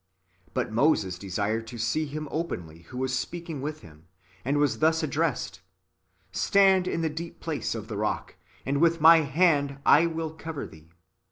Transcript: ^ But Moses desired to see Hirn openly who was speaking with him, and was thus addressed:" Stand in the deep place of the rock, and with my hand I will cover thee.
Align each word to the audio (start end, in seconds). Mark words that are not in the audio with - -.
^ 0.49 0.53
But 0.55 0.71
Moses 0.71 1.19
desired 1.19 1.67
to 1.67 1.77
see 1.77 2.07
Hirn 2.07 2.27
openly 2.31 2.79
who 2.89 2.97
was 2.97 3.13
speaking 3.15 3.61
with 3.61 3.81
him, 3.81 4.07
and 4.43 4.57
was 4.57 4.79
thus 4.79 5.03
addressed:" 5.03 5.61
Stand 6.31 6.87
in 6.87 7.01
the 7.01 7.07
deep 7.11 7.39
place 7.39 7.75
of 7.75 7.87
the 7.87 7.97
rock, 7.97 8.35
and 8.65 8.81
with 8.81 8.99
my 8.99 9.17
hand 9.17 9.77
I 9.85 10.07
will 10.07 10.33
cover 10.33 10.65
thee. 10.65 10.89